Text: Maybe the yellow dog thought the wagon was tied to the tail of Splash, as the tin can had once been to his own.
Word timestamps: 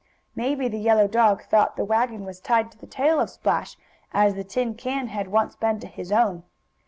Maybe 0.35 0.67
the 0.67 0.79
yellow 0.79 1.07
dog 1.07 1.43
thought 1.43 1.75
the 1.75 1.85
wagon 1.85 2.25
was 2.25 2.39
tied 2.39 2.71
to 2.71 2.77
the 2.79 2.87
tail 2.87 3.19
of 3.19 3.29
Splash, 3.29 3.77
as 4.11 4.33
the 4.33 4.43
tin 4.43 4.73
can 4.73 5.09
had 5.09 5.27
once 5.27 5.55
been 5.55 5.79
to 5.79 5.85
his 5.85 6.11
own. 6.11 6.41